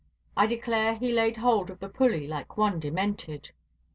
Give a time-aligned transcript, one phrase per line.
[0.35, 3.51] I declare he laid hold of the pulley like one demented.